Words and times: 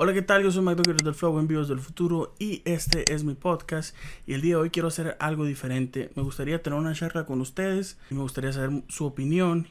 Hola, 0.00 0.12
¿qué 0.12 0.22
tal? 0.22 0.44
Yo 0.44 0.52
soy 0.52 0.62
Mike 0.62 0.94
del 1.02 1.12
Flow, 1.12 1.40
envíos 1.40 1.66
del 1.66 1.80
futuro 1.80 2.32
y 2.38 2.62
este 2.64 3.12
es 3.12 3.24
mi 3.24 3.34
podcast. 3.34 3.96
Y 4.28 4.34
el 4.34 4.42
día 4.42 4.54
de 4.54 4.60
hoy 4.60 4.70
quiero 4.70 4.86
hacer 4.86 5.16
algo 5.18 5.44
diferente. 5.44 6.12
Me 6.14 6.22
gustaría 6.22 6.62
tener 6.62 6.78
una 6.78 6.94
charla 6.94 7.26
con 7.26 7.40
ustedes, 7.40 7.98
me 8.10 8.20
gustaría 8.20 8.52
saber 8.52 8.84
su 8.86 9.06
opinión 9.06 9.66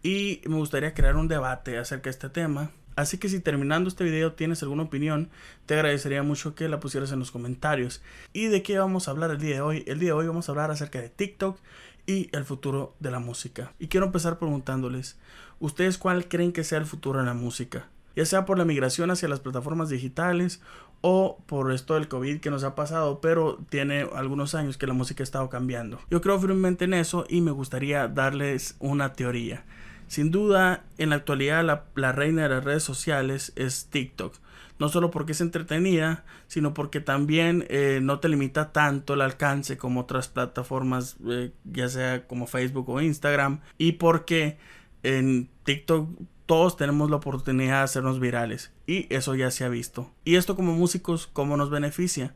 y 0.00 0.40
me 0.46 0.54
gustaría 0.54 0.94
crear 0.94 1.16
un 1.16 1.26
debate 1.26 1.78
acerca 1.78 2.04
de 2.04 2.10
este 2.10 2.28
tema. 2.28 2.70
Así 2.94 3.18
que 3.18 3.28
si 3.28 3.40
terminando 3.40 3.88
este 3.88 4.04
video 4.04 4.34
tienes 4.34 4.62
alguna 4.62 4.84
opinión, 4.84 5.30
te 5.66 5.74
agradecería 5.74 6.22
mucho 6.22 6.54
que 6.54 6.68
la 6.68 6.78
pusieras 6.78 7.10
en 7.10 7.18
los 7.18 7.32
comentarios. 7.32 8.02
¿Y 8.32 8.46
de 8.46 8.62
qué 8.62 8.78
vamos 8.78 9.08
a 9.08 9.10
hablar 9.10 9.32
el 9.32 9.38
día 9.38 9.56
de 9.56 9.62
hoy? 9.62 9.82
El 9.88 9.98
día 9.98 10.10
de 10.10 10.12
hoy 10.12 10.28
vamos 10.28 10.48
a 10.48 10.52
hablar 10.52 10.70
acerca 10.70 11.00
de 11.00 11.08
TikTok 11.08 11.58
y 12.06 12.28
el 12.30 12.44
futuro 12.44 12.94
de 13.00 13.10
la 13.10 13.18
música. 13.18 13.72
Y 13.80 13.88
quiero 13.88 14.06
empezar 14.06 14.38
preguntándoles, 14.38 15.18
¿ustedes 15.58 15.98
cuál 15.98 16.28
creen 16.28 16.52
que 16.52 16.62
sea 16.62 16.78
el 16.78 16.86
futuro 16.86 17.18
de 17.18 17.26
la 17.26 17.34
música? 17.34 17.88
Ya 18.16 18.24
sea 18.26 18.44
por 18.44 18.58
la 18.58 18.64
migración 18.64 19.10
hacia 19.10 19.28
las 19.28 19.40
plataformas 19.40 19.88
digitales 19.88 20.60
o 21.00 21.38
por 21.46 21.72
esto 21.72 21.94
del 21.94 22.08
COVID 22.08 22.40
que 22.40 22.50
nos 22.50 22.64
ha 22.64 22.74
pasado, 22.74 23.20
pero 23.20 23.58
tiene 23.68 24.06
algunos 24.14 24.54
años 24.54 24.78
que 24.78 24.86
la 24.86 24.94
música 24.94 25.22
ha 25.22 25.24
estado 25.24 25.50
cambiando. 25.50 25.98
Yo 26.10 26.20
creo 26.20 26.38
firmemente 26.38 26.84
en 26.84 26.94
eso 26.94 27.26
y 27.28 27.40
me 27.40 27.50
gustaría 27.50 28.08
darles 28.08 28.76
una 28.78 29.12
teoría. 29.12 29.64
Sin 30.06 30.30
duda, 30.30 30.84
en 30.98 31.10
la 31.10 31.16
actualidad 31.16 31.64
la, 31.94 32.12
reina 32.12 32.42
de 32.42 32.48
las 32.50 32.64
redes 32.64 32.82
sociales 32.82 33.52
es 33.56 33.86
TikTok. 33.86 34.34
No 34.78 34.88
solo 34.88 35.10
porque 35.10 35.32
es 35.32 35.40
entretenida, 35.40 36.24
sino 36.48 36.74
porque 36.74 37.00
también 37.00 37.64
eh, 37.68 38.00
no 38.02 38.18
te 38.20 38.28
limita 38.28 38.72
tanto 38.72 39.14
el 39.14 39.22
alcance 39.22 39.78
como 39.78 40.00
otras 40.00 40.28
plataformas, 40.28 41.16
eh, 41.28 41.52
ya 41.64 41.88
sea 41.88 42.26
como 42.26 42.46
Facebook 42.46 42.88
o 42.90 43.00
Instagram. 43.00 43.60
Y 43.78 43.92
porque 43.92 44.58
en 45.02 45.50
TikTok 45.64 46.08
todos 46.46 46.76
tenemos 46.76 47.08
la 47.08 47.16
oportunidad 47.16 47.78
de 47.78 47.84
hacernos 47.84 48.20
virales 48.20 48.72
y 48.86 49.06
eso 49.14 49.34
ya 49.34 49.50
se 49.50 49.64
ha 49.64 49.68
visto. 49.68 50.10
Y 50.24 50.36
esto 50.36 50.56
como 50.56 50.74
músicos, 50.74 51.26
¿cómo 51.26 51.56
nos 51.56 51.70
beneficia? 51.70 52.34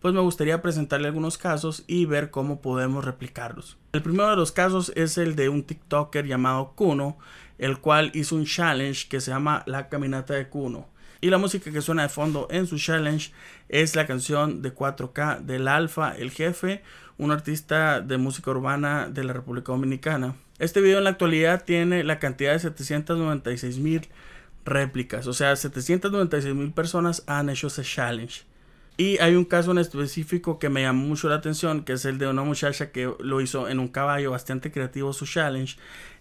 Pues 0.00 0.14
me 0.14 0.20
gustaría 0.20 0.62
presentarle 0.62 1.08
algunos 1.08 1.38
casos 1.38 1.84
y 1.86 2.04
ver 2.04 2.30
cómo 2.30 2.60
podemos 2.60 3.04
replicarlos. 3.04 3.76
El 3.92 4.02
primero 4.02 4.30
de 4.30 4.36
los 4.36 4.52
casos 4.52 4.92
es 4.94 5.18
el 5.18 5.34
de 5.34 5.48
un 5.48 5.64
TikToker 5.64 6.24
llamado 6.24 6.72
Kuno, 6.76 7.18
el 7.58 7.80
cual 7.80 8.12
hizo 8.14 8.36
un 8.36 8.46
challenge 8.46 9.08
que 9.08 9.20
se 9.20 9.32
llama 9.32 9.64
La 9.66 9.88
Caminata 9.88 10.34
de 10.34 10.48
Kuno. 10.48 10.88
Y 11.20 11.30
la 11.30 11.38
música 11.38 11.72
que 11.72 11.80
suena 11.80 12.02
de 12.02 12.08
fondo 12.08 12.46
en 12.50 12.66
su 12.66 12.78
challenge 12.78 13.32
es 13.68 13.96
la 13.96 14.06
canción 14.06 14.62
de 14.62 14.72
4K 14.72 15.40
del 15.40 15.66
Alfa, 15.66 16.14
el 16.16 16.30
jefe, 16.30 16.82
un 17.16 17.32
artista 17.32 18.00
de 18.00 18.18
música 18.18 18.52
urbana 18.52 19.08
de 19.08 19.24
la 19.24 19.32
República 19.32 19.72
Dominicana. 19.72 20.36
Este 20.60 20.80
video 20.80 20.98
en 20.98 21.04
la 21.04 21.10
actualidad 21.10 21.64
tiene 21.64 22.04
la 22.04 22.20
cantidad 22.20 22.52
de 22.52 22.60
796 22.60 23.78
mil 23.78 24.06
réplicas. 24.64 25.26
O 25.26 25.32
sea, 25.32 25.56
796 25.56 26.54
mil 26.54 26.72
personas 26.72 27.24
han 27.26 27.50
hecho 27.50 27.66
ese 27.66 27.82
challenge. 27.82 28.44
Y 28.96 29.18
hay 29.18 29.34
un 29.34 29.44
caso 29.44 29.70
en 29.72 29.78
específico 29.78 30.58
que 30.58 30.68
me 30.68 30.82
llamó 30.82 31.06
mucho 31.06 31.28
la 31.28 31.36
atención, 31.36 31.84
que 31.84 31.94
es 31.94 32.04
el 32.04 32.18
de 32.18 32.28
una 32.28 32.42
muchacha 32.42 32.90
que 32.90 33.12
lo 33.20 33.40
hizo 33.40 33.68
en 33.68 33.78
un 33.78 33.88
caballo 33.88 34.32
bastante 34.32 34.70
creativo 34.70 35.12
su 35.12 35.26
challenge. 35.26 35.76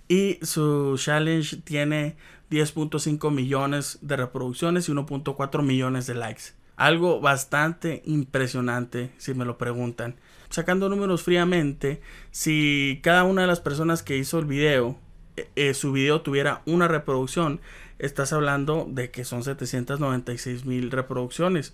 Y 0.08 0.40
su 0.44 0.96
challenge 0.98 1.58
tiene 1.58 2.16
10.5 2.50 3.32
millones 3.32 4.00
de 4.02 4.16
reproducciones 4.16 4.90
y 4.90 4.92
1.4 4.92 5.64
millones 5.64 6.08
de 6.08 6.16
likes. 6.16 6.54
Algo 6.76 7.20
bastante 7.20 8.04
impresionante, 8.06 9.12
si 9.18 9.34
me 9.34 9.46
lo 9.46 9.58
preguntan 9.58 10.16
sacando 10.50 10.90
números 10.90 11.24
fríamente, 11.24 12.02
si 12.32 13.00
cada 13.04 13.24
una 13.24 13.42
de 13.42 13.48
las 13.48 13.60
personas 13.60 14.04
que 14.04 14.18
hizo 14.18 14.40
el 14.40 14.46
video, 14.46 14.98
eh, 15.36 15.50
eh, 15.56 15.74
su 15.74 15.92
video 15.92 16.22
tuviera 16.22 16.62
una 16.66 16.88
reproducción, 16.88 17.62
estás 18.00 18.34
hablando 18.34 18.88
de 18.90 19.12
que 19.12 19.26
son 19.26 19.44
796 19.44 20.66
mil 20.66 20.92
reproducciones, 20.92 21.74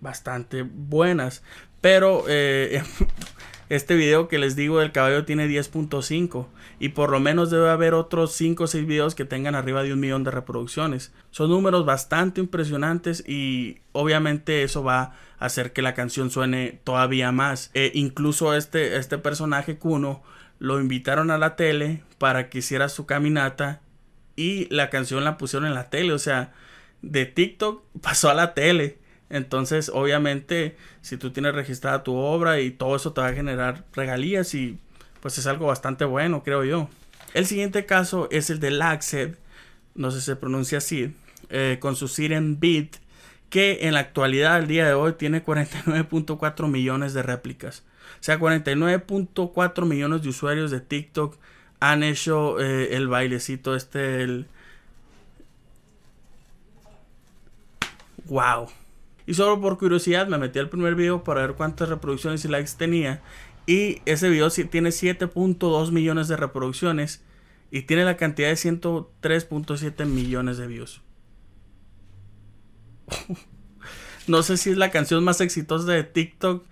bastante 0.00 0.62
buenas. 0.62 1.42
Pero 1.80 2.24
eh, 2.28 2.82
Este 3.68 3.94
video 3.94 4.28
que 4.28 4.38
les 4.38 4.56
digo 4.56 4.80
del 4.80 4.92
caballo 4.92 5.24
tiene 5.24 5.48
10.5 5.48 6.46
y 6.78 6.90
por 6.90 7.10
lo 7.10 7.20
menos 7.20 7.50
debe 7.50 7.70
haber 7.70 7.94
otros 7.94 8.32
5 8.32 8.64
o 8.64 8.66
6 8.66 8.86
videos 8.86 9.14
que 9.14 9.24
tengan 9.24 9.54
arriba 9.54 9.82
de 9.82 9.92
un 9.92 10.00
millón 10.00 10.24
de 10.24 10.30
reproducciones. 10.30 11.12
Son 11.30 11.48
números 11.48 11.86
bastante 11.86 12.40
impresionantes 12.40 13.26
y 13.26 13.78
obviamente 13.92 14.62
eso 14.62 14.82
va 14.82 15.00
a 15.38 15.46
hacer 15.46 15.72
que 15.72 15.82
la 15.82 15.94
canción 15.94 16.30
suene 16.30 16.80
todavía 16.84 17.32
más. 17.32 17.70
E 17.72 17.92
incluso 17.94 18.54
este, 18.54 18.96
este 18.96 19.18
personaje 19.18 19.78
Kuno 19.78 20.22
lo 20.58 20.80
invitaron 20.80 21.30
a 21.30 21.38
la 21.38 21.56
tele 21.56 22.02
para 22.18 22.48
que 22.48 22.58
hiciera 22.58 22.88
su 22.88 23.06
caminata 23.06 23.80
y 24.36 24.66
la 24.74 24.90
canción 24.90 25.24
la 25.24 25.38
pusieron 25.38 25.66
en 25.66 25.74
la 25.74 25.90
tele. 25.90 26.12
O 26.12 26.18
sea, 26.18 26.52
de 27.00 27.26
TikTok 27.26 27.82
pasó 28.02 28.30
a 28.30 28.34
la 28.34 28.54
tele. 28.54 28.98
Entonces, 29.32 29.90
obviamente, 29.92 30.76
si 31.00 31.16
tú 31.16 31.30
tienes 31.30 31.54
registrada 31.54 32.04
tu 32.04 32.14
obra 32.14 32.60
y 32.60 32.70
todo 32.70 32.94
eso 32.94 33.14
te 33.14 33.22
va 33.22 33.28
a 33.28 33.32
generar 33.32 33.82
regalías 33.94 34.54
y 34.54 34.78
pues 35.20 35.38
es 35.38 35.46
algo 35.46 35.66
bastante 35.66 36.04
bueno, 36.04 36.42
creo 36.44 36.64
yo. 36.64 36.90
El 37.32 37.46
siguiente 37.46 37.86
caso 37.86 38.28
es 38.30 38.50
el 38.50 38.60
de 38.60 38.70
Laxed, 38.70 39.36
no 39.94 40.10
sé 40.10 40.20
si 40.20 40.26
se 40.26 40.36
pronuncia 40.36 40.78
así, 40.78 41.14
eh, 41.48 41.78
con 41.80 41.96
su 41.96 42.08
Siren 42.08 42.60
Beat, 42.60 42.96
que 43.48 43.86
en 43.86 43.94
la 43.94 44.00
actualidad, 44.00 44.56
al 44.56 44.66
día 44.66 44.86
de 44.86 44.92
hoy, 44.92 45.14
tiene 45.14 45.42
49.4 45.42 46.68
millones 46.68 47.14
de 47.14 47.22
réplicas. 47.22 47.84
O 48.20 48.22
sea, 48.22 48.38
49.4 48.38 49.86
millones 49.86 50.22
de 50.22 50.28
usuarios 50.28 50.70
de 50.70 50.80
TikTok 50.80 51.38
han 51.80 52.02
hecho 52.02 52.60
eh, 52.60 52.96
el 52.96 53.08
bailecito 53.08 53.74
este, 53.74 54.22
el... 54.22 54.46
¡Wow! 58.26 58.68
Y 59.26 59.34
solo 59.34 59.60
por 59.60 59.78
curiosidad 59.78 60.26
me 60.26 60.38
metí 60.38 60.58
al 60.58 60.68
primer 60.68 60.94
video 60.94 61.22
para 61.24 61.42
ver 61.42 61.54
cuántas 61.54 61.88
reproducciones 61.88 62.44
y 62.44 62.48
likes 62.48 62.72
tenía. 62.76 63.22
Y 63.66 64.02
ese 64.06 64.28
video 64.28 64.50
tiene 64.50 64.90
7.2 64.90 65.92
millones 65.92 66.28
de 66.28 66.36
reproducciones 66.36 67.22
y 67.70 67.82
tiene 67.82 68.04
la 68.04 68.16
cantidad 68.16 68.48
de 68.48 68.54
103.7 68.54 70.04
millones 70.06 70.58
de 70.58 70.66
views. 70.66 71.00
no 74.26 74.42
sé 74.42 74.56
si 74.56 74.70
es 74.70 74.76
la 74.76 74.90
canción 74.90 75.22
más 75.22 75.40
exitosa 75.40 75.90
de 75.92 76.04
TikTok, 76.04 76.64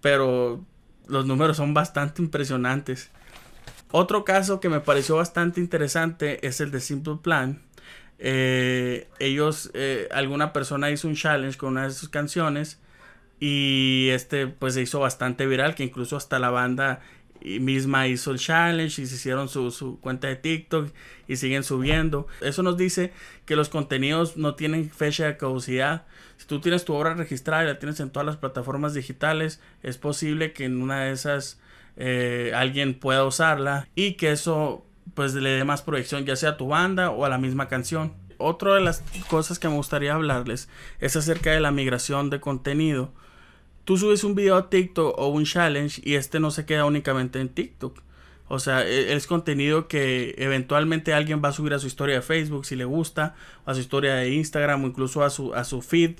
pero 0.00 0.64
los 1.06 1.26
números 1.26 1.58
son 1.58 1.74
bastante 1.74 2.22
impresionantes. 2.22 3.10
Otro 3.90 4.24
caso 4.24 4.60
que 4.60 4.68
me 4.68 4.80
pareció 4.80 5.16
bastante 5.16 5.60
interesante 5.60 6.46
es 6.46 6.60
el 6.60 6.70
de 6.70 6.80
Simple 6.80 7.16
Plan 7.22 7.62
eh, 8.18 9.08
ellos, 9.20 9.70
eh, 9.74 10.08
alguna 10.10 10.52
persona 10.52 10.90
hizo 10.90 11.08
un 11.08 11.14
challenge 11.14 11.56
con 11.56 11.70
una 11.70 11.84
de 11.84 11.92
sus 11.92 12.08
canciones 12.08 12.80
y 13.40 14.08
este 14.10 14.48
pues 14.48 14.74
se 14.74 14.82
hizo 14.82 14.98
bastante 15.00 15.46
viral 15.46 15.76
que 15.76 15.84
incluso 15.84 16.16
hasta 16.16 16.40
la 16.40 16.50
banda 16.50 17.00
misma 17.40 18.08
hizo 18.08 18.32
el 18.32 18.38
challenge 18.38 19.00
y 19.02 19.06
se 19.06 19.14
hicieron 19.14 19.48
su, 19.48 19.70
su, 19.70 20.00
cuenta 20.00 20.26
de 20.26 20.36
TikTok 20.36 20.90
y 21.28 21.36
siguen 21.36 21.62
subiendo. 21.62 22.26
Eso 22.40 22.62
nos 22.62 22.76
dice 22.76 23.12
que 23.44 23.56
los 23.56 23.68
contenidos 23.68 24.36
no 24.36 24.54
tienen 24.54 24.90
fecha 24.90 25.26
de 25.26 25.36
caducidad. 25.36 26.06
Si 26.36 26.46
tú 26.46 26.60
tienes 26.60 26.84
tu 26.84 26.94
obra 26.94 27.14
registrada 27.14 27.64
y 27.64 27.66
la 27.66 27.78
tienes 27.78 28.00
en 28.00 28.10
todas 28.10 28.26
las 28.26 28.36
plataformas 28.36 28.94
digitales, 28.94 29.60
es 29.82 29.98
posible 29.98 30.52
que 30.52 30.64
en 30.64 30.82
una 30.82 31.04
de 31.04 31.12
esas 31.12 31.60
eh, 31.96 32.52
alguien 32.54 32.94
pueda 32.94 33.24
usarla 33.24 33.88
y 33.94 34.14
que 34.14 34.32
eso 34.32 34.84
pues 35.18 35.34
le 35.34 35.50
dé 35.50 35.64
más 35.64 35.82
proyección 35.82 36.24
ya 36.26 36.36
sea 36.36 36.50
a 36.50 36.56
tu 36.56 36.68
banda 36.68 37.10
o 37.10 37.24
a 37.24 37.28
la 37.28 37.38
misma 37.38 37.66
canción. 37.66 38.14
Otra 38.36 38.76
de 38.76 38.80
las 38.80 39.02
cosas 39.28 39.58
que 39.58 39.68
me 39.68 39.74
gustaría 39.74 40.14
hablarles 40.14 40.68
es 41.00 41.16
acerca 41.16 41.50
de 41.50 41.58
la 41.58 41.72
migración 41.72 42.30
de 42.30 42.38
contenido. 42.38 43.10
Tú 43.84 43.96
subes 43.96 44.22
un 44.22 44.36
video 44.36 44.54
a 44.54 44.70
TikTok 44.70 45.18
o 45.18 45.26
un 45.26 45.44
challenge 45.44 46.00
y 46.04 46.14
este 46.14 46.38
no 46.38 46.52
se 46.52 46.66
queda 46.66 46.84
únicamente 46.84 47.40
en 47.40 47.48
TikTok. 47.48 48.00
O 48.46 48.60
sea, 48.60 48.86
e, 48.86 49.12
es 49.12 49.26
contenido 49.26 49.88
que 49.88 50.36
eventualmente 50.38 51.12
alguien 51.12 51.42
va 51.44 51.48
a 51.48 51.52
subir 51.52 51.74
a 51.74 51.80
su 51.80 51.88
historia 51.88 52.14
de 52.14 52.22
Facebook 52.22 52.64
si 52.64 52.76
le 52.76 52.84
gusta, 52.84 53.34
a 53.66 53.74
su 53.74 53.80
historia 53.80 54.14
de 54.14 54.30
Instagram 54.30 54.84
o 54.84 54.86
incluso 54.86 55.24
a 55.24 55.30
su, 55.30 55.52
a 55.52 55.64
su 55.64 55.82
feed 55.82 56.12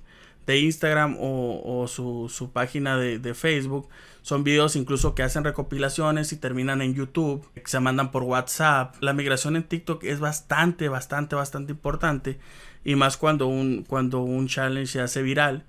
de 0.48 0.59
Instagram 0.60 1.19
o, 1.20 1.87
su, 1.88 2.50
página 2.55 2.96
de, 2.96 3.34
Facebook. 3.34 3.88
Son 4.22 4.44
videos 4.44 4.76
incluso 4.76 5.14
que 5.14 5.22
hacen 5.22 5.44
recopilaciones 5.44 6.32
y 6.32 6.37
terminan 6.37 6.81
en 6.81 6.94
YouTube, 6.94 7.46
se 7.67 7.81
mandan 7.81 8.11
por 8.11 8.22
WhatsApp. 8.22 8.96
La 9.00 9.12
migración 9.12 9.56
en 9.56 9.62
TikTok 9.62 10.05
es 10.05 10.20
bastante, 10.20 10.88
bastante, 10.88 11.37
bastante 11.37 11.72
importante. 11.72 12.38
Y 12.82 12.96
más 12.96 13.19
cuando 13.19 13.46
un, 13.46 13.84
cuando 13.87 14.20
un 14.20 14.49
challenge 14.49 14.87
se 14.87 15.00
hace 15.02 15.20
viral. 15.20 15.67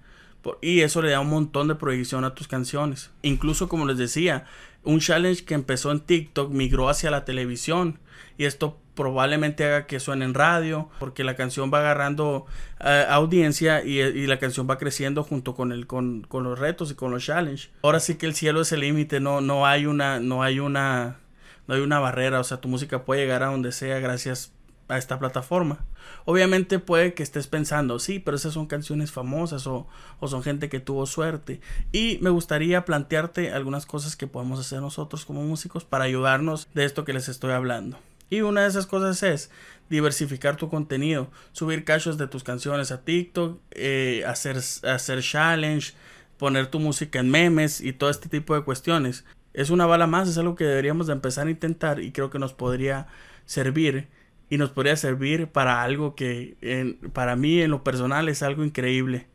Y 0.61 0.79
eso 0.79 1.01
le 1.01 1.09
da 1.09 1.19
un 1.19 1.29
montón 1.29 1.67
de 1.67 1.75
proyección 1.75 2.23
a 2.23 2.33
tus 2.33 2.47
canciones. 2.47 3.11
Incluso 3.21 3.67
como 3.67 3.85
les 3.85 3.97
decía, 3.97 4.45
un 4.83 4.99
challenge 4.99 5.45
que 5.45 5.53
empezó 5.53 5.91
en 5.91 5.99
TikTok 5.99 6.51
migró 6.51 6.89
hacia 6.89 7.11
la 7.11 7.25
televisión. 7.25 7.99
Y 8.37 8.45
esto 8.45 8.79
probablemente 8.95 9.63
haga 9.63 9.85
que 9.85 9.99
suene 9.99 10.25
en 10.25 10.33
radio, 10.33 10.89
porque 10.99 11.23
la 11.23 11.35
canción 11.35 11.71
va 11.73 11.79
agarrando 11.79 12.45
eh, 12.81 13.05
audiencia 13.09 13.83
y, 13.83 14.27
la 14.27 14.39
canción 14.39 14.69
va 14.69 14.77
creciendo 14.77 15.23
junto 15.23 15.55
con, 15.55 15.71
el, 15.71 15.87
con, 15.87 16.23
con, 16.23 16.43
los 16.43 16.59
retos 16.59 16.91
y 16.91 16.95
con 16.95 17.11
los 17.11 17.25
challenges. 17.25 17.69
Ahora 17.81 18.01
sí 18.01 18.15
que 18.15 18.25
el 18.25 18.35
cielo 18.35 18.61
es 18.61 18.71
el 18.73 18.81
límite, 18.81 19.21
no, 19.21 19.39
no 19.39 19.65
hay 19.65 19.85
una, 19.85 20.19
no 20.19 20.43
no 20.43 21.75
hay 21.75 21.81
una 21.81 21.99
barrera, 21.99 22.39
o 22.39 22.43
sea, 22.43 22.59
tu 22.59 22.67
música 22.67 23.05
puede 23.05 23.21
llegar 23.21 23.43
a 23.43 23.47
donde 23.47 23.71
sea 23.71 23.99
gracias 23.99 24.51
a 24.89 24.97
esta 24.97 25.19
plataforma. 25.19 25.85
Obviamente 26.25 26.79
puede 26.79 27.13
que 27.13 27.23
estés 27.23 27.47
pensando, 27.47 27.99
sí, 27.99 28.19
pero 28.19 28.35
esas 28.35 28.53
son 28.53 28.65
canciones 28.65 29.11
famosas 29.11 29.65
o, 29.67 29.87
son 30.27 30.43
gente 30.43 30.67
que 30.67 30.79
tuvo 30.79 31.05
suerte. 31.05 31.61
Y 31.91 32.17
me 32.21 32.31
gustaría 32.31 32.83
plantearte 32.83 33.51
algunas 33.51 33.85
cosas 33.85 34.15
que 34.15 34.27
podemos 34.27 34.59
hacer 34.59 34.81
nosotros 34.81 35.25
como 35.25 35.43
músicos 35.43 35.85
para 35.85 36.05
ayudarnos 36.05 36.67
de 36.73 36.85
esto 36.85 37.05
que 37.05 37.13
les 37.13 37.29
estoy 37.29 37.51
hablando. 37.51 37.97
Y 38.31 38.41
una 38.41 38.61
de 38.61 38.67
esas 38.67 38.85
cosas 38.85 39.23
es 39.23 39.49
diversificar 39.89 40.55
tu 40.55 40.69
contenido, 40.69 41.31
subir 41.51 41.83
cachos 41.83 42.17
de 42.17 42.27
tus 42.27 42.43
canciones 42.43 42.91
a 42.91 43.01
TikTok, 43.01 43.59
eh, 43.71 44.23
hacer, 44.27 44.57
hacer 44.57 45.21
challenge, 45.21 45.93
poner 46.37 46.67
tu 46.67 46.79
música 46.79 47.19
en 47.19 47.29
memes 47.29 47.81
y 47.81 47.93
todo 47.93 48.09
este 48.09 48.29
tipo 48.29 48.55
de 48.55 48.61
cuestiones. 48.61 49.25
Es 49.53 49.71
una 49.71 49.87
bala 49.87 50.05
más, 50.05 50.29
es 50.29 50.37
algo 50.37 50.55
que 50.55 50.63
deberíamos 50.63 51.07
de 51.07 51.13
empezar 51.13 51.47
a 51.47 51.51
intentar 51.51 51.99
y 51.99 52.11
creo 52.11 52.29
que 52.29 52.37
nos 52.37 52.53
podría 52.53 53.07
servir 53.45 54.07
y 54.49 54.57
nos 54.57 54.71
podría 54.71 54.95
servir 54.95 55.47
para 55.47 55.83
algo 55.83 56.15
que 56.15 56.97
para 57.13 57.35
mí 57.35 57.61
en 57.61 57.71
lo 57.71 57.83
personal 57.83 58.29
es 58.29 58.41
algo 58.41 58.63
increíble. 58.63 59.27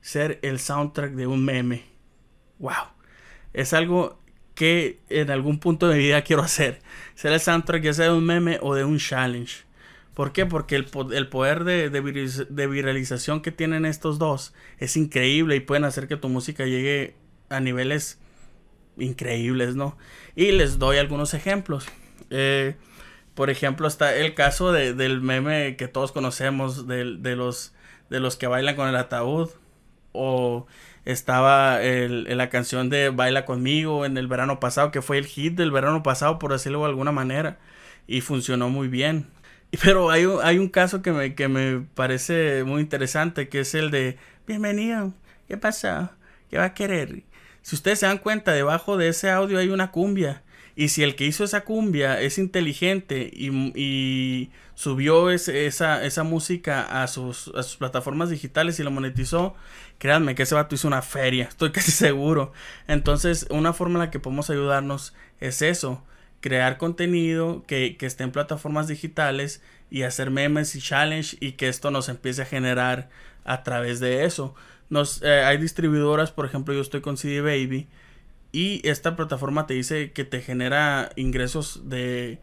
Ser 0.00 0.38
el 0.42 0.58
soundtrack 0.58 1.12
de 1.12 1.26
un 1.26 1.44
meme. 1.44 1.84
Wow. 2.58 2.72
Es 3.52 3.72
algo 3.72 4.20
que 4.54 5.00
en 5.08 5.30
algún 5.30 5.58
punto 5.58 5.88
de 5.88 5.96
mi 5.96 6.04
vida 6.04 6.22
quiero 6.22 6.42
hacer. 6.42 6.80
Ser 7.14 7.32
el 7.32 7.40
soundtrack 7.40 7.82
ya 7.82 7.92
sea 7.92 8.06
de 8.06 8.12
un 8.12 8.24
meme 8.24 8.58
o 8.62 8.74
de 8.74 8.84
un 8.84 8.98
challenge. 8.98 9.64
¿Por 10.14 10.32
qué? 10.32 10.46
Porque 10.46 10.76
el, 10.76 10.86
poder 10.86 11.64
de, 11.64 11.90
de, 11.90 12.66
viralización 12.68 13.42
que 13.42 13.50
tienen 13.50 13.84
estos 13.84 14.20
dos 14.20 14.54
es 14.78 14.96
increíble 14.96 15.56
y 15.56 15.60
pueden 15.60 15.82
hacer 15.82 16.06
que 16.06 16.16
tu 16.16 16.28
música 16.28 16.66
llegue 16.66 17.16
a 17.48 17.58
niveles 17.58 18.20
increíbles, 18.96 19.74
¿no? 19.74 19.98
Y 20.36 20.52
les 20.52 20.78
doy 20.78 20.98
algunos 20.98 21.34
ejemplos. 21.34 21.86
Eh, 22.30 22.76
por 23.34 23.50
ejemplo, 23.50 23.88
está 23.88 24.14
el 24.14 24.34
caso 24.34 24.72
del 24.72 25.20
meme 25.20 25.76
que 25.76 25.88
todos 25.88 26.12
conocemos 26.12 26.86
de, 26.86 27.04
los, 27.04 27.72
de 28.10 28.20
los 28.20 28.36
que 28.36 28.46
bailan 28.46 28.76
con 28.76 28.88
el 28.88 28.96
ataúd. 28.96 29.50
O 30.12 30.66
estaba 31.04 31.82
el, 31.82 32.24
la 32.36 32.48
canción 32.48 32.88
de 32.88 33.10
Baila 33.10 33.44
conmigo 33.44 34.04
en 34.06 34.16
el 34.16 34.28
verano 34.28 34.60
pasado, 34.60 34.92
que 34.92 35.02
fue 35.02 35.18
el 35.18 35.26
hit 35.26 35.56
del 35.56 35.72
verano 35.72 36.02
pasado, 36.04 36.38
por 36.38 36.52
decirlo 36.52 36.80
de 36.80 36.86
alguna 36.86 37.12
manera. 37.12 37.58
Y 38.06 38.20
funcionó 38.20 38.70
muy 38.70 38.88
bien. 38.88 39.26
Pero 39.82 40.10
hay, 40.10 40.26
hay 40.42 40.58
un 40.58 40.68
caso 40.68 41.02
que 41.02 41.12
me, 41.12 41.34
que 41.34 41.48
me 41.48 41.80
parece 41.94 42.64
muy 42.64 42.80
interesante, 42.82 43.48
que 43.48 43.60
es 43.60 43.74
el 43.74 43.90
de, 43.90 44.16
bienvenido, 44.46 45.12
¿qué 45.48 45.56
pasa? 45.56 46.12
¿Qué 46.50 46.58
va 46.58 46.64
a 46.64 46.74
querer? 46.74 47.24
Si 47.62 47.74
ustedes 47.74 47.98
se 48.00 48.06
dan 48.06 48.18
cuenta, 48.18 48.52
debajo 48.52 48.96
de 48.96 49.08
ese 49.08 49.30
audio 49.30 49.58
hay 49.58 49.70
una 49.70 49.90
cumbia. 49.90 50.42
Y 50.76 50.88
si 50.88 51.02
el 51.02 51.14
que 51.14 51.24
hizo 51.24 51.44
esa 51.44 51.62
cumbia 51.62 52.20
es 52.20 52.38
inteligente 52.38 53.30
y, 53.32 54.50
subió 54.74 55.30
esa, 55.30 56.24
música 56.24 57.02
a 57.02 57.06
sus, 57.06 57.48
a 57.54 57.62
sus 57.62 57.76
plataformas 57.76 58.30
digitales 58.30 58.80
y 58.80 58.82
lo 58.82 58.90
monetizó, 58.90 59.54
créanme 59.98 60.34
que 60.34 60.42
ese 60.42 60.56
vato 60.56 60.74
hizo 60.74 60.88
una 60.88 61.02
feria, 61.02 61.44
estoy 61.44 61.70
casi 61.72 61.92
seguro. 61.92 62.52
Entonces, 62.88 63.46
una 63.50 63.72
forma 63.72 63.94
en 63.94 64.06
la 64.06 64.10
que 64.10 64.18
podemos 64.18 64.50
ayudarnos 64.50 65.14
es 65.40 65.62
eso, 65.62 66.02
crear 66.40 66.76
contenido 66.76 67.64
que, 67.66 67.96
que 67.96 68.06
esté 68.06 68.24
en 68.24 68.32
plataformas 68.32 68.88
digitales 68.88 69.62
y 69.90 70.02
hacer 70.02 70.30
memes 70.30 70.74
y 70.74 70.80
challenge 70.80 71.36
y 71.40 71.52
que 71.52 71.68
esto 71.68 71.92
nos 71.92 72.08
empiece 72.08 72.42
a 72.42 72.46
generar 72.46 73.10
a 73.44 73.62
través 73.62 74.00
de 74.00 74.24
eso. 74.24 74.56
Nos, 74.90 75.22
eh, 75.22 75.44
hay 75.44 75.58
distribuidoras, 75.58 76.32
por 76.32 76.46
ejemplo, 76.46 76.74
yo 76.74 76.80
estoy 76.80 77.00
con 77.00 77.16
CD 77.16 77.40
Baby 77.40 77.88
y 78.54 78.80
esta 78.88 79.16
plataforma 79.16 79.66
te 79.66 79.74
dice 79.74 80.12
que 80.12 80.22
te 80.22 80.40
genera 80.40 81.10
ingresos 81.16 81.90
de 81.90 82.38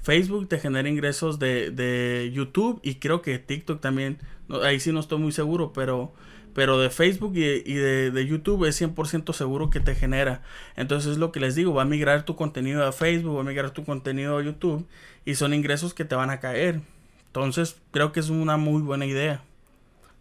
Facebook, 0.00 0.46
te 0.46 0.60
genera 0.60 0.88
ingresos 0.88 1.40
de, 1.40 1.72
de 1.72 2.30
YouTube 2.32 2.78
y 2.84 2.94
creo 2.94 3.20
que 3.20 3.40
TikTok 3.40 3.80
también. 3.80 4.18
ahí 4.62 4.78
sí 4.78 4.92
no 4.92 5.00
estoy 5.00 5.18
muy 5.18 5.32
seguro, 5.32 5.72
pero, 5.72 6.12
pero 6.54 6.78
de 6.78 6.88
Facebook 6.88 7.32
y, 7.34 7.40
de, 7.74 8.12
de, 8.12 8.26
YouTube 8.26 8.64
es 8.64 8.80
100% 8.80 9.32
seguro 9.32 9.68
que 9.68 9.80
te 9.80 9.96
genera. 9.96 10.40
Entonces 10.76 11.12
es 11.12 11.18
lo 11.18 11.32
que 11.32 11.40
les 11.40 11.56
digo, 11.56 11.74
va 11.74 11.82
a 11.82 11.84
migrar 11.84 12.24
tu 12.24 12.36
contenido 12.36 12.86
a 12.86 12.92
Facebook, 12.92 13.36
va 13.36 13.40
a 13.40 13.44
migrar 13.44 13.72
tu 13.72 13.84
contenido 13.84 14.38
a 14.38 14.44
YouTube 14.44 14.86
y 15.24 15.34
son 15.34 15.52
ingresos 15.52 15.94
que 15.94 16.04
te 16.04 16.14
van 16.14 16.30
a 16.30 16.38
caer. 16.38 16.80
Entonces 17.26 17.74
creo 17.90 18.12
que 18.12 18.20
es 18.20 18.30
una 18.30 18.56
muy 18.56 18.82
buena 18.82 19.04
idea. 19.04 19.42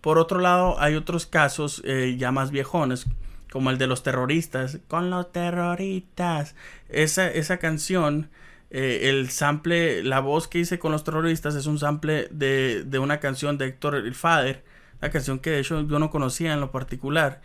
Por 0.02 0.18
otro 0.18 0.40
lado, 0.40 0.80
hay 0.80 0.96
otros 0.96 1.28
casos 1.28 1.84
eh, 1.86 2.16
ya 2.18 2.32
más 2.32 2.50
viejones 2.50 3.06
como 3.56 3.69
el 3.69 3.78
de 3.78 3.88
los 3.88 4.04
terroristas, 4.04 4.80
con 4.90 5.10
los 5.10 5.31
terroristas. 5.31 6.56
Esa, 6.90 7.31
esa 7.31 7.56
canción, 7.56 8.30
eh, 8.69 9.04
el 9.04 9.30
sample, 9.30 10.04
la 10.04 10.19
voz 10.19 10.50
que 10.50 10.60
hice 10.60 10.78
con 10.78 10.92
los 10.92 11.06
terroristas 11.06 11.56
es 11.56 11.66
un 11.66 11.80
sample 11.80 12.28
de, 12.31 12.84
de 12.84 13.00
una 13.00 13.22
canción 13.22 13.57
de 13.57 13.68
Héctor 13.68 13.96
el 13.96 14.13
Fader, 14.13 14.66
una 15.02 15.10
canción 15.10 15.40
que 15.40 15.52
de 15.52 15.62
hecho 15.62 15.88
yo 15.88 16.00
no 16.00 16.10
conocía 16.10 16.52
en 16.52 16.60
lo 16.60 16.72
particular. 16.74 17.40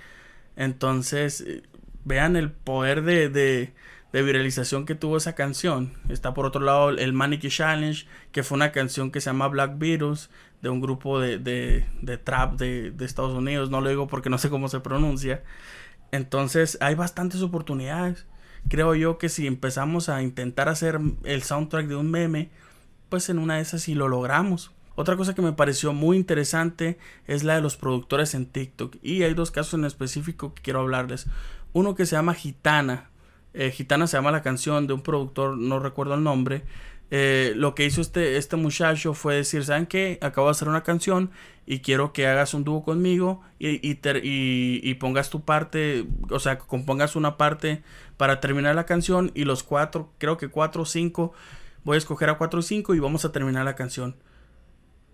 Entonces, 0.56 1.42
eh, 1.42 1.62
vean 2.04 2.34
el 2.34 2.50
poder 2.50 3.02
de, 3.02 3.28
de, 3.28 3.72
de, 4.12 4.22
viralización 4.24 4.86
que 4.86 4.96
tuvo 4.96 5.16
esa 5.16 5.36
canción. 5.36 5.92
Está 6.08 6.34
por 6.34 6.44
otro 6.44 6.60
lado 6.60 6.90
el 6.90 7.12
Manicky 7.12 7.50
Challenge, 7.50 8.04
que 8.32 8.42
fue 8.42 8.56
una 8.56 8.72
canción 8.72 9.12
que 9.12 9.20
se 9.20 9.30
llama 9.30 9.46
Black 9.46 9.78
Beatles, 9.78 10.28
de 10.60 10.70
un 10.70 10.80
grupo 10.80 11.20
de, 11.20 11.38
de, 11.38 12.18
trap 12.18 12.58
de 12.58 13.04
Estados 13.04 13.32
Unidos. 13.32 13.70
No 13.70 13.80
lo 13.80 13.88
digo 13.88 14.08
porque 14.08 14.28
no 14.28 14.38
sé 14.38 14.50
cómo 14.50 14.68
se 14.68 14.80
pronuncia. 14.80 15.44
Entonces 16.12 16.78
hay 16.80 16.94
bastantes 16.94 17.42
oportunidades. 17.42 18.26
Creo 18.68 18.94
yo 18.94 19.18
que 19.18 19.28
si 19.28 19.46
empezamos 19.46 20.08
a 20.08 20.22
intentar 20.22 20.68
hacer 20.68 21.00
el 21.24 21.42
soundtrack 21.42 21.86
de 21.86 21.96
un 21.96 22.10
meme, 22.10 22.50
pues 23.08 23.28
en 23.28 23.38
una 23.38 23.56
de 23.56 23.62
esas 23.62 23.82
sí 23.82 23.94
lo 23.94 24.08
logramos. 24.08 24.72
Otra 24.96 25.16
cosa 25.16 25.34
que 25.34 25.42
me 25.42 25.52
pareció 25.52 25.92
muy 25.92 26.16
interesante 26.16 26.98
es 27.26 27.42
la 27.42 27.54
de 27.54 27.62
los 27.62 27.76
productores 27.76 28.34
en 28.34 28.46
TikTok. 28.46 28.96
Y 29.02 29.22
hay 29.22 29.34
dos 29.34 29.50
casos 29.50 29.74
en 29.74 29.84
específico 29.84 30.54
que 30.54 30.62
quiero 30.62 30.80
hablarles. 30.80 31.26
Uno 31.72 31.94
que 31.94 32.06
se 32.06 32.16
llama 32.16 32.34
Gitana. 32.34 33.08
Eh, 33.54 33.70
Gitana 33.70 34.06
se 34.06 34.16
llama 34.16 34.30
la 34.30 34.42
canción 34.42 34.86
de 34.86 34.92
un 34.92 35.02
productor, 35.02 35.56
no 35.56 35.78
recuerdo 35.80 36.14
el 36.14 36.22
nombre, 36.22 36.64
eh, 37.10 37.54
lo 37.56 37.74
que 37.74 37.84
hizo 37.84 38.00
este, 38.00 38.36
este 38.36 38.56
muchacho 38.56 39.14
fue 39.14 39.34
decir, 39.34 39.64
¿saben 39.64 39.86
qué? 39.86 40.18
Acabo 40.22 40.46
de 40.46 40.52
hacer 40.52 40.68
una 40.68 40.84
canción 40.84 41.30
y 41.66 41.80
quiero 41.80 42.12
que 42.12 42.28
hagas 42.28 42.54
un 42.54 42.62
dúo 42.62 42.84
conmigo 42.84 43.42
y, 43.58 43.68
y, 43.88 43.98
y, 44.22 44.94
pongas 44.94 45.28
tu 45.28 45.40
parte, 45.44 46.06
o 46.30 46.38
sea, 46.38 46.58
compongas 46.58 47.16
una 47.16 47.36
parte 47.36 47.82
para 48.16 48.40
terminar 48.40 48.76
la 48.76 48.86
canción 48.86 49.32
y 49.34 49.44
los 49.44 49.64
cuatro, 49.64 50.12
creo 50.18 50.36
que 50.36 50.48
cuatro 50.48 50.82
o 50.82 50.86
cinco, 50.86 51.32
voy 51.82 51.96
a 51.96 51.98
escoger 51.98 52.30
a 52.30 52.38
cuatro 52.38 52.60
o 52.60 52.62
cinco 52.62 52.94
y 52.94 53.00
vamos 53.00 53.24
a 53.24 53.32
terminar 53.32 53.64
la 53.64 53.74
canción. 53.74 54.14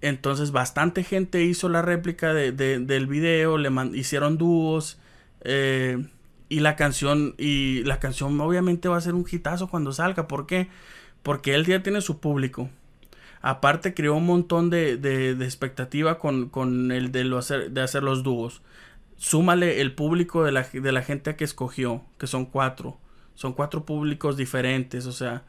Entonces 0.03 0.51
bastante 0.53 1.03
gente 1.03 1.43
hizo 1.45 1.71
la 1.71 1.81
réplica 1.81 2.35
de, 2.35 2.53
del 2.53 3.07
video, 3.07 3.57
le 3.57 3.71
hicieron 3.97 4.37
dúos 4.37 4.99
eh, 5.41 6.07
y 6.51 6.61
la 6.61 6.77
canción 6.77 7.35
y 7.39 7.83
la 7.85 7.99
canción 7.99 8.39
obviamente 8.39 8.89
va 8.89 8.99
a 8.99 9.01
ser 9.01 9.15
un 9.15 9.25
hitazo 9.31 9.69
cuando 9.69 9.93
salga. 9.93 10.29
¿Por 10.29 10.47
qué? 10.47 10.65
porque 10.65 10.71
él 11.45 11.67
ya 11.67 11.83
tiene 11.83 12.01
su 12.01 12.21
público. 12.21 12.71
Aparte 13.43 13.95
creó 13.95 14.15
un 14.15 14.27
montón 14.27 14.71
de, 14.71 14.97
de, 14.97 15.33
expectativa 15.45 16.19
con, 16.19 16.49
con, 16.49 16.93
el 16.93 17.11
de, 17.13 17.25
lo 17.25 17.39
hacer, 17.39 17.71
de 17.73 17.81
hacer 17.81 18.03
los 18.03 18.23
dúos. 18.23 18.63
Súmale 19.17 19.81
el 19.81 19.95
público 19.95 20.45
de 20.45 20.53
la, 20.53 20.63
de 20.63 20.93
la 20.93 21.03
gente 21.03 21.37
que 21.37 21.45
escogió, 21.45 22.05
que 22.19 22.27
son 22.27 22.47
cuatro. 22.47 22.99
Son 23.35 23.53
cuatro 23.55 23.85
públicos 23.85 24.37
diferentes, 24.37 25.07
o 25.07 25.13
sea. 25.13 25.45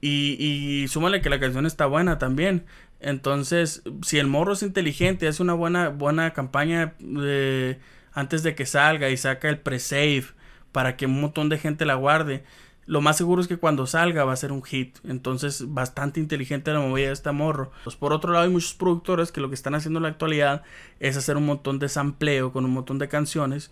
Y, 0.00 0.36
y 0.38 0.88
súmale 0.88 1.20
que 1.20 1.30
la 1.30 1.40
canción 1.40 1.66
está 1.66 1.86
buena 1.86 2.18
también. 2.18 2.64
Entonces, 3.00 3.82
si 4.02 4.18
el 4.18 4.26
morro 4.26 4.54
es 4.54 4.62
inteligente, 4.62 5.28
hace 5.28 5.42
una 5.42 5.54
buena, 5.54 5.90
buena 5.90 6.32
campaña 6.32 6.94
de, 6.98 7.78
antes 8.12 8.42
de 8.42 8.54
que 8.54 8.66
salga 8.66 9.10
y 9.10 9.16
saca 9.16 9.48
el 9.48 9.58
pre-save 9.60 10.24
para 10.72 10.96
que 10.96 11.06
un 11.06 11.20
montón 11.20 11.48
de 11.48 11.58
gente 11.58 11.84
la 11.84 11.94
guarde 11.94 12.44
lo 12.88 13.02
más 13.02 13.18
seguro 13.18 13.42
es 13.42 13.48
que 13.48 13.58
cuando 13.58 13.86
salga 13.86 14.24
va 14.24 14.32
a 14.32 14.36
ser 14.36 14.50
un 14.50 14.62
hit. 14.62 14.96
Entonces, 15.04 15.74
bastante 15.74 16.20
inteligente 16.20 16.72
la 16.72 16.80
movida 16.80 17.08
de 17.08 17.12
este 17.12 17.30
morro. 17.32 17.70
Pues 17.84 17.96
por 17.96 18.14
otro 18.14 18.32
lado, 18.32 18.46
hay 18.46 18.50
muchos 18.50 18.72
productores 18.72 19.30
que 19.30 19.42
lo 19.42 19.50
que 19.50 19.54
están 19.54 19.74
haciendo 19.74 19.98
en 19.98 20.04
la 20.04 20.08
actualidad 20.08 20.62
es 20.98 21.18
hacer 21.18 21.36
un 21.36 21.44
montón 21.44 21.78
de 21.78 21.90
sampleo 21.90 22.50
con 22.50 22.64
un 22.64 22.70
montón 22.70 22.98
de 22.98 23.06
canciones. 23.08 23.70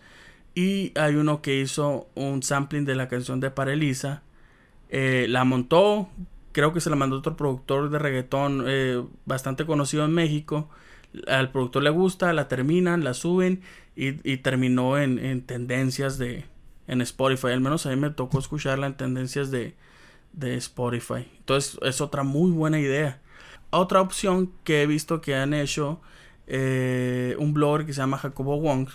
Y 0.54 0.92
hay 0.98 1.14
uno 1.14 1.40
que 1.40 1.58
hizo 1.58 2.08
un 2.14 2.42
sampling 2.42 2.84
de 2.84 2.94
la 2.94 3.08
canción 3.08 3.40
de 3.40 3.50
Parelisa. 3.50 4.22
Eh, 4.90 5.24
la 5.30 5.44
montó, 5.44 6.10
creo 6.52 6.74
que 6.74 6.82
se 6.82 6.90
la 6.90 6.96
mandó 6.96 7.16
otro 7.16 7.38
productor 7.38 7.88
de 7.88 7.98
reggaetón 7.98 8.64
eh, 8.66 9.02
bastante 9.24 9.64
conocido 9.64 10.04
en 10.04 10.12
México. 10.12 10.68
Al 11.26 11.50
productor 11.52 11.84
le 11.84 11.90
gusta, 11.90 12.34
la 12.34 12.48
terminan, 12.48 13.02
la 13.02 13.14
suben 13.14 13.62
y, 13.96 14.36
terminó 14.36 14.98
en 14.98 15.40
tendencias 15.40 16.18
de, 16.18 16.44
en 16.86 17.00
Spotify. 17.00 17.48
Al 17.48 17.60
menos 17.60 17.86
a 17.86 17.90
mí 17.90 17.96
me 17.96 18.10
tocó 18.10 18.38
escucharla 18.38 18.86
en 18.86 18.96
tendencias 18.96 19.50
de, 19.50 19.74
de 20.32 20.56
Spotify. 20.56 21.28
Entonces 21.38 21.78
es 21.82 22.00
otra 22.00 22.22
muy 22.22 22.50
buena 22.50 22.78
idea. 22.78 23.20
Otra 23.70 24.00
opción 24.00 24.52
que 24.64 24.82
he 24.82 24.86
visto 24.86 25.20
que 25.20 25.34
han 25.34 25.54
hecho 25.54 26.00
eh, 26.46 27.34
un 27.38 27.52
blogger 27.52 27.86
que 27.86 27.92
se 27.92 28.00
llama 28.00 28.18
Jacobo 28.18 28.60
Wong. 28.60 28.88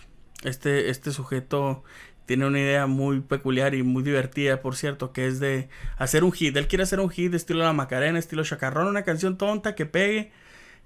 Este, 0.44 0.90
este 0.90 1.12
sujeto 1.12 1.84
tiene 2.26 2.46
una 2.46 2.60
idea 2.60 2.88
muy 2.88 3.20
peculiar 3.20 3.76
y 3.76 3.84
muy 3.84 4.04
divertida, 4.04 4.62
por 4.62 4.76
cierto, 4.76 5.12
que 5.12 5.28
es 5.28 5.40
de 5.40 5.68
hacer 5.98 6.24
un 6.24 6.32
hit. 6.32 6.56
Él 6.56 6.68
quiere 6.68 6.84
hacer 6.84 7.00
un 7.00 7.10
hit 7.10 7.32
de 7.32 7.38
estilo 7.38 7.60
La 7.60 7.74
Macarena, 7.74 8.18
estilo 8.18 8.44
Chacarrón, 8.44 8.88
una 8.88 9.04
canción 9.04 9.38
tonta 9.38 9.76
que 9.76 9.86
pegue 9.86 10.32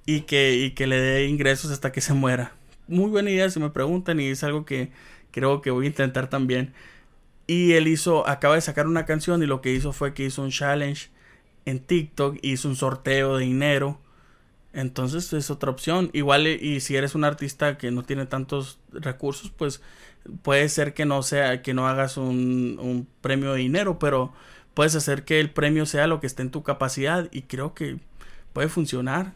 y 0.05 0.21
que, 0.21 0.55
y 0.55 0.71
que 0.71 0.87
le 0.87 0.99
dé 0.99 1.27
ingresos 1.27 1.71
hasta 1.71 1.91
que 1.91 2.01
se 2.01 2.13
muera. 2.13 2.53
Muy 2.87 3.09
buena 3.09 3.29
idea 3.29 3.49
si 3.49 3.59
me 3.59 3.69
preguntan 3.69 4.19
y 4.19 4.27
es 4.27 4.43
algo 4.43 4.65
que 4.65 4.91
creo 5.31 5.61
que 5.61 5.71
voy 5.71 5.85
a 5.85 5.89
intentar 5.89 6.29
también. 6.29 6.73
Y 7.47 7.73
él 7.73 7.87
hizo, 7.87 8.27
acaba 8.27 8.55
de 8.55 8.61
sacar 8.61 8.87
una 8.87 9.05
canción 9.05 9.43
y 9.43 9.45
lo 9.45 9.61
que 9.61 9.73
hizo 9.73 9.93
fue 9.93 10.13
que 10.13 10.25
hizo 10.25 10.41
un 10.41 10.49
challenge 10.49 11.09
en 11.65 11.79
TikTok, 11.79 12.37
hizo 12.41 12.67
un 12.67 12.75
sorteo 12.75 13.37
de 13.37 13.45
dinero. 13.45 13.99
Entonces 14.73 15.31
es 15.33 15.49
otra 15.49 15.71
opción. 15.71 16.09
Igual 16.13 16.47
y 16.47 16.79
si 16.81 16.95
eres 16.95 17.15
un 17.15 17.23
artista 17.23 17.77
que 17.77 17.91
no 17.91 18.03
tiene 18.03 18.25
tantos 18.25 18.79
recursos, 18.91 19.51
pues 19.55 19.81
puede 20.41 20.69
ser 20.69 20.93
que 20.93 21.05
no 21.05 21.23
sea, 21.23 21.61
que 21.61 21.73
no 21.73 21.87
hagas 21.87 22.17
un, 22.17 22.77
un 22.81 23.07
premio 23.21 23.53
de 23.53 23.59
dinero, 23.59 23.99
pero 23.99 24.33
puedes 24.73 24.95
hacer 24.95 25.23
que 25.23 25.39
el 25.39 25.49
premio 25.49 25.85
sea 25.85 26.07
lo 26.07 26.19
que 26.19 26.27
esté 26.27 26.43
en 26.43 26.51
tu 26.51 26.63
capacidad 26.63 27.29
y 27.31 27.43
creo 27.43 27.73
que 27.73 27.99
puede 28.53 28.69
funcionar. 28.69 29.33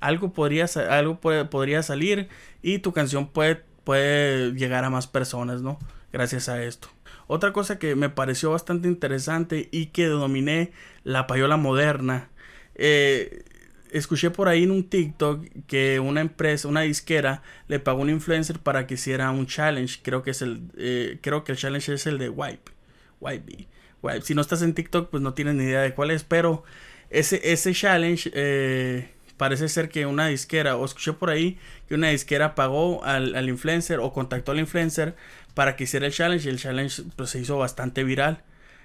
Algo 0.00 0.32
podría, 0.32 0.66
algo 0.90 1.20
podría 1.20 1.82
salir 1.82 2.28
y 2.62 2.78
tu 2.78 2.92
canción 2.92 3.28
puede, 3.28 3.62
puede 3.84 4.52
llegar 4.52 4.84
a 4.84 4.90
más 4.90 5.06
personas, 5.06 5.62
¿no? 5.62 5.78
Gracias 6.12 6.48
a 6.48 6.62
esto. 6.62 6.88
Otra 7.32 7.52
cosa 7.52 7.78
que 7.78 7.94
me 7.94 8.08
pareció 8.08 8.50
bastante 8.50 8.88
interesante 8.88 9.68
y 9.70 9.86
que 9.86 10.06
dominé 10.06 10.72
la 11.04 11.28
payola 11.28 11.56
moderna. 11.56 12.28
Eh, 12.74 13.44
escuché 13.92 14.32
por 14.32 14.48
ahí 14.48 14.64
en 14.64 14.72
un 14.72 14.82
TikTok 14.82 15.46
que 15.68 16.00
una 16.00 16.22
empresa, 16.22 16.66
una 16.66 16.80
disquera, 16.80 17.44
le 17.68 17.78
pagó 17.78 18.00
a 18.00 18.02
un 18.02 18.10
influencer 18.10 18.58
para 18.58 18.88
que 18.88 18.94
hiciera 18.94 19.30
un 19.30 19.46
challenge. 19.46 20.00
Creo 20.02 20.24
que 20.24 20.32
es 20.32 20.42
el, 20.42 20.72
eh, 20.76 21.18
creo 21.20 21.44
que 21.44 21.52
el 21.52 21.58
challenge 21.58 21.94
es 21.94 22.08
el 22.08 22.18
de 22.18 22.30
Wipe. 22.30 22.72
Wipe. 23.20 23.68
Wipe. 24.02 24.22
Si 24.22 24.34
no 24.34 24.40
estás 24.40 24.62
en 24.62 24.74
TikTok, 24.74 25.08
pues 25.10 25.22
no 25.22 25.32
tienes 25.32 25.54
ni 25.54 25.62
idea 25.62 25.82
de 25.82 25.94
cuál 25.94 26.10
es. 26.10 26.24
Pero 26.24 26.64
ese, 27.10 27.40
ese 27.52 27.72
challenge 27.74 28.28
eh, 28.34 29.08
parece 29.36 29.68
ser 29.68 29.88
que 29.88 30.04
una 30.04 30.26
disquera, 30.26 30.76
o 30.76 30.84
escuché 30.84 31.12
por 31.12 31.30
ahí 31.30 31.60
que 31.86 31.94
una 31.94 32.08
disquera 32.08 32.56
pagó 32.56 33.04
al, 33.04 33.36
al 33.36 33.48
influencer 33.48 34.00
o 34.00 34.12
contactó 34.12 34.50
al 34.50 34.58
influencer 34.58 35.14
para 35.54 35.76
que 35.76 35.84
hiciera 35.84 36.06
el 36.06 36.12
challenge 36.12 36.48
y 36.48 36.50
el 36.50 36.58
challenge 36.58 37.02
pues, 37.16 37.30
se 37.30 37.40
hizo 37.40 37.58
bastante 37.58 38.04
viral. 38.04 38.42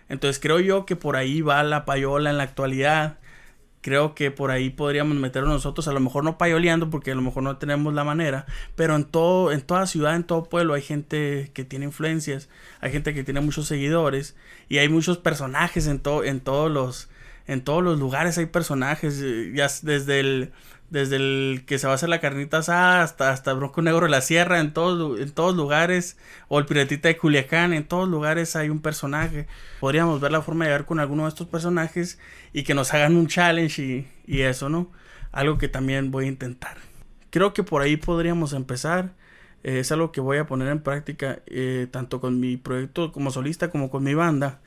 Entonces 0.09 0.39
creo 0.41 0.59
yo 0.59 0.85
que 0.85 0.95
por 0.95 1.15
ahí 1.15 1.41
va 1.41 1.63
la 1.63 1.85
payola 1.85 2.29
en 2.29 2.37
la 2.37 2.43
actualidad 2.43 3.17
creo 3.85 4.15
que 4.15 4.31
por 4.31 4.49
ahí 4.49 4.71
podríamos 4.71 5.15
meternos 5.15 5.53
nosotros, 5.53 5.87
a 5.87 5.93
lo 5.93 5.99
mejor 5.99 6.23
no 6.23 6.39
payoleando 6.39 6.89
porque 6.89 7.11
a 7.11 7.15
lo 7.15 7.21
mejor 7.21 7.43
no 7.43 7.57
tenemos 7.57 7.93
la 7.93 8.03
manera, 8.03 8.47
pero 8.75 8.95
en 8.95 9.03
todo, 9.03 9.51
en 9.51 9.61
toda 9.61 9.85
ciudad, 9.85 10.15
en 10.15 10.23
todo 10.23 10.45
pueblo 10.45 10.73
hay 10.73 10.81
gente 10.81 11.51
que 11.53 11.65
tiene 11.65 11.85
influencias, 11.85 12.49
hay 12.81 12.91
gente 12.91 13.13
que 13.13 13.23
tiene 13.23 13.41
muchos 13.41 13.67
seguidores 13.67 14.35
y 14.69 14.79
hay 14.79 14.89
muchos 14.89 15.19
personajes 15.19 15.85
en 15.85 15.99
todo, 15.99 16.23
en 16.23 16.39
todos 16.39 16.71
los, 16.71 17.09
en 17.47 17.63
todos 17.63 17.83
los 17.83 17.99
lugares 17.99 18.37
hay 18.37 18.47
personajes, 18.47 19.21
eh, 19.21 19.51
ya 19.55 19.67
desde 19.83 20.19
el 20.19 20.53
desde 20.89 21.15
el 21.15 21.63
que 21.65 21.79
se 21.79 21.87
va 21.87 21.93
a 21.93 21.95
hacer 21.95 22.09
la 22.09 22.19
carnita 22.19 22.59
asada 22.59 23.01
hasta, 23.01 23.31
hasta 23.31 23.53
Bronco 23.53 23.81
Negro 23.81 24.05
de 24.05 24.11
la 24.11 24.21
Sierra, 24.21 24.59
en 24.59 24.73
todos, 24.73 25.19
en 25.19 25.31
todos 25.31 25.55
lugares, 25.55 26.17
o 26.47 26.59
el 26.59 26.65
Piratita 26.65 27.07
de 27.07 27.17
Culiacán, 27.17 27.73
en 27.73 27.85
todos 27.85 28.07
lugares 28.07 28.55
hay 28.55 28.69
un 28.69 28.81
personaje. 28.81 29.47
Podríamos 29.79 30.21
ver 30.21 30.31
la 30.31 30.41
forma 30.41 30.65
de 30.65 30.71
llegar 30.71 30.85
con 30.85 30.99
alguno 30.99 31.23
de 31.23 31.29
estos 31.29 31.47
personajes 31.47 32.19
y 32.53 32.63
que 32.63 32.73
nos 32.73 32.93
hagan 32.93 33.15
un 33.15 33.27
challenge 33.27 34.07
y, 34.27 34.41
eso, 34.41 34.69
¿no? 34.69 34.91
Algo 35.31 35.57
que 35.57 35.67
también 35.67 36.11
voy 36.11 36.25
a 36.25 36.27
intentar. 36.29 36.77
Creo 37.29 37.53
que 37.53 37.63
por 37.63 37.81
ahí 37.81 37.97
podríamos 37.97 38.53
empezar. 38.53 39.13
Eh, 39.63 39.79
es 39.79 39.91
algo 39.91 40.11
que 40.11 40.21
voy 40.21 40.37
a 40.37 40.45
poner 40.45 40.69
en 40.69 40.81
práctica 40.81 41.39
eh, 41.47 41.87
tanto 41.91 42.21
con 42.21 42.39
mi 42.39 42.57
proyecto 42.57 43.11
como 43.11 43.31
solista 43.31 43.69
como 43.69 43.89
con 43.89 44.03
mi 44.03 44.13
banda. 44.13 44.61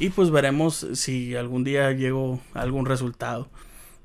Y 0.00 0.08
pues 0.08 0.30
veremos 0.30 0.86
si 0.94 1.36
algún 1.36 1.62
día 1.62 1.92
llego 1.92 2.40
algún 2.54 2.86
resultado 2.86 3.48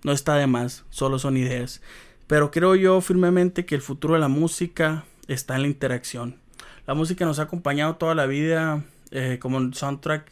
no 0.06 0.12
está 0.12 0.36
de 0.36 0.46
más, 0.46 0.86
solo 0.92 1.18
son 1.18 1.36
ideas. 1.36 1.82
Pero 2.28 2.52
creo 2.52 2.75
yo 2.75 3.02
firmemente 3.02 3.66
que 3.66 3.74
el 3.74 3.82
futuro 3.82 4.14
de 4.14 4.20
la 4.20 4.28
música 4.28 5.04
está 5.28 5.56
en 5.56 5.64
la 5.64 5.68
interacción. 5.68 6.36
La 6.86 6.94
música 6.94 7.25
nos 7.25 7.40
ha 7.40 7.44
acompañado 7.44 7.96
toda 7.96 8.14
la 8.14 8.28
vida 8.28 8.84
eh, 9.10 9.40
como 9.42 9.58
un 9.58 9.74
soundtrack 9.74 10.32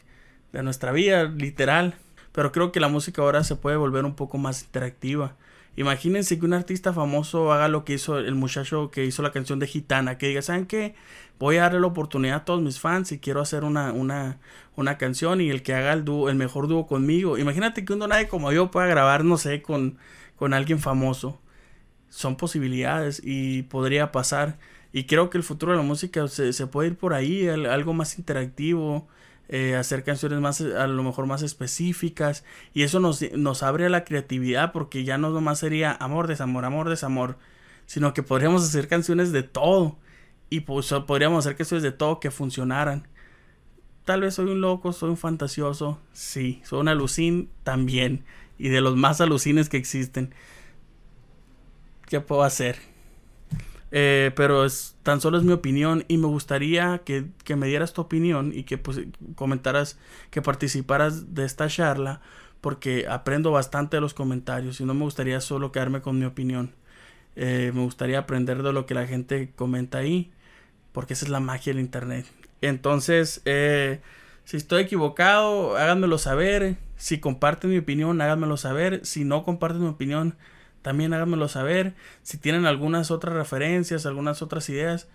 de 0.51 0.61
nuestra 0.61 0.91
vida, 0.91 1.23
literal. 1.23 1.95
Pero 2.33 2.51
creo 2.51 2.71
que 2.71 2.79
la 2.79 2.87
música 2.87 3.23
ahora 3.23 3.43
se 3.43 3.55
puede 3.55 3.77
volver 3.77 4.05
un 4.05 4.15
poco 4.15 4.37
más 4.37 4.61
interactiva. 4.61 5.37
Imagínense 5.75 6.37
que 6.37 6.45
un 6.45 6.53
artista 6.53 6.93
famoso 6.93 7.51
haga 7.51 7.67
lo 7.67 7.83
que 7.83 7.93
hizo 7.93 8.19
el 8.19 8.35
muchacho 8.35 8.91
que 8.91 9.05
hizo 9.05 9.23
la 9.23 9.31
canción 9.31 9.57
de 9.57 9.67
Gitana, 9.67 10.17
que 10.19 10.27
diga, 10.27 10.41
¿saben 10.43 10.67
qué? 10.67 10.93
Voy 11.39 11.57
a 11.57 11.63
darle 11.63 11.79
la 11.79 11.87
oportunidad 11.87 12.37
a 12.37 12.45
todos 12.45 12.61
mis 12.61 12.79
fans 12.79 13.11
y 13.11 13.19
quiero 13.19 13.41
hacer 13.41 13.63
una, 13.63 13.91
una, 13.91 14.39
una 14.75 14.97
canción 14.99 15.41
y 15.41 15.49
el 15.49 15.63
que 15.63 15.73
haga 15.73 15.93
el, 15.93 16.05
dúo, 16.05 16.29
el 16.29 16.35
mejor 16.35 16.67
dúo 16.67 16.85
conmigo. 16.85 17.39
Imagínate 17.39 17.85
que 17.85 17.93
un 17.93 17.99
nadie 17.99 18.27
como 18.27 18.51
yo 18.51 18.69
pueda 18.69 18.85
grabar, 18.85 19.25
no 19.25 19.37
sé, 19.37 19.63
con, 19.63 19.97
con 20.35 20.53
alguien 20.53 20.79
famoso. 20.79 21.41
Son 22.09 22.37
posibilidades 22.37 23.19
y 23.23 23.63
podría 23.63 24.11
pasar. 24.11 24.59
Y 24.91 25.05
creo 25.05 25.31
que 25.31 25.39
el 25.39 25.43
futuro 25.43 25.71
de 25.71 25.79
la 25.79 25.83
música 25.83 26.27
se, 26.27 26.53
se 26.53 26.67
puede 26.67 26.89
ir 26.89 26.97
por 26.97 27.15
ahí, 27.15 27.47
algo 27.47 27.93
más 27.93 28.19
interactivo 28.19 29.07
eh, 29.55 29.75
hacer 29.75 30.03
canciones 30.03 30.39
más, 30.39 30.61
a 30.61 30.87
lo 30.87 31.03
mejor 31.03 31.27
más 31.27 31.43
específicas. 31.43 32.43
Y 32.73 32.81
eso 32.81 32.99
nos, 32.99 33.21
nos 33.33 33.61
abre 33.61 33.85
a 33.85 33.89
la 33.89 34.03
creatividad 34.03 34.71
porque 34.71 35.03
ya 35.03 35.19
no 35.19 35.29
nomás 35.29 35.59
sería 35.59 35.91
amor, 35.91 36.25
desamor, 36.25 36.65
amor, 36.65 36.89
desamor. 36.89 37.37
Sino 37.85 38.15
que 38.15 38.23
podríamos 38.23 38.63
hacer 38.63 38.87
canciones 38.87 39.31
de 39.31 39.43
todo. 39.43 39.99
Y 40.49 40.61
pues 40.61 40.91
podríamos 41.05 41.45
hacer 41.45 41.55
canciones 41.55 41.83
de 41.83 41.91
todo 41.91 42.19
que 42.19 42.31
funcionaran. 42.31 43.07
Tal 44.05 44.21
vez 44.21 44.33
soy 44.33 44.49
un 44.49 44.59
loco, 44.59 44.91
soy 44.91 45.11
un 45.11 45.17
fantasioso. 45.17 45.99
Sí, 46.13 46.59
soy 46.65 46.79
un 46.79 46.87
alucín 46.87 47.51
también. 47.63 48.25
Y 48.57 48.69
de 48.69 48.81
los 48.81 48.95
más 48.95 49.21
alucines 49.21 49.69
que 49.69 49.77
existen. 49.77 50.33
¿Qué 52.07 52.21
puedo 52.21 52.41
hacer? 52.41 52.92
Eh, 53.95 54.31
pero 54.35 54.65
es, 54.65 54.95
tan 55.03 55.21
solo 55.21 55.37
es 55.37 55.43
mi 55.43 55.53
opinión 55.53 56.03
y 56.07 56.17
me 56.17 56.25
gustaría 56.25 57.01
que, 57.05 57.27
que, 57.43 57.55
me 57.55 57.67
dieras 57.67 57.93
tu 57.93 58.01
opinión 58.01 58.51
y 58.51 58.63
que 58.63 58.79
pues, 58.79 59.01
comentaras, 59.35 59.99
que 60.31 60.41
participaras 60.41 61.35
de 61.35 61.45
esta 61.45 61.67
charla 61.67 62.19
porque 62.59 63.05
aprendo 63.07 63.51
bastante 63.51 63.97
de 63.97 64.01
los 64.01 64.15
comentarios 64.15 64.81
y 64.81 64.85
no 64.85 64.95
me 64.95 65.03
gustaría 65.03 65.39
solo 65.41 65.71
quedarme 65.71 66.01
con 66.01 66.17
mi 66.17 66.25
opinión. 66.25 66.73
Eh, 67.35 67.71
me 67.75 67.81
gustaría 67.81 68.17
aprender 68.17 68.63
de 68.63 68.73
lo 68.73 68.87
que 68.87 68.95
la 68.95 69.05
gente 69.05 69.51
comenta 69.55 69.99
ahí 69.99 70.31
porque 70.91 71.13
esa 71.13 71.25
es 71.25 71.29
la 71.29 71.39
magia 71.39 71.73
del 71.73 71.81
internet. 71.81 72.25
Entonces, 72.61 73.41
eh, 73.45 73.99
si 74.45 74.57
estoy 74.57 74.83
equivocado, 74.83 75.77
háganmelo 75.77 76.17
saber. 76.17 76.77
Si 76.95 77.19
comparten 77.19 77.69
mi 77.69 77.77
opinión, 77.77 78.21
háganmelo 78.21 78.57
saber. 78.57 79.05
Si 79.05 79.23
no 79.23 79.43
comparten 79.43 79.81
mi 79.81 79.89
opinión, 79.89 80.35
también 80.83 81.13
háganmelo 81.15 81.47
saber. 81.47 81.95
Si 82.21 82.37
tienen 82.37 82.67
algunas 82.67 83.09
otras 83.09 83.33
referencias, 83.33 84.05
algunas 84.05 84.43
otras 84.43 84.69
ideas, 84.69 85.07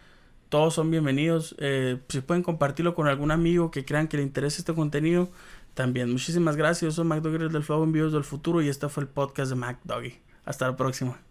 todos 0.49 0.75
son 0.75 0.91
bienvenidos. 0.91 1.55
Eh, 1.59 2.01
si 2.09 2.21
pueden 2.21 2.43
compartirlo 2.43 2.97
con 2.97 3.07
algún 3.07 3.31
amigo 3.31 3.71
que 3.71 3.85
crean 3.85 4.09
que 4.09 4.17
le 4.17 4.25
interese 4.25 4.63
este 4.63 4.75
contenido, 4.75 5.31
también. 5.79 6.11
Muchísimas 6.11 6.57
gracias. 6.57 6.91
Yo 6.91 6.91
soy 6.91 7.05
MacDoggy 7.05 7.39
del 7.53 7.63
Flow 7.63 7.85
Envíos 7.85 8.13
del 8.13 8.25
Futuro 8.25 8.61
y 8.61 8.69
este 8.69 8.89
fue 8.89 9.05
el 9.05 9.09
podcast 9.09 9.51
de 9.51 9.55
MacDoggy. 9.55 10.19
Hasta 10.45 10.67
la 10.67 10.77
próxima. 10.77 11.28